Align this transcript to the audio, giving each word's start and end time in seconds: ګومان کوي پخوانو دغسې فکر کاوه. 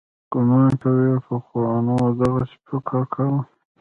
ګومان 0.33 0.69
کوي 0.81 1.09
پخوانو 1.27 1.97
دغسې 2.19 2.57
فکر 2.67 3.01
کاوه. 3.13 3.41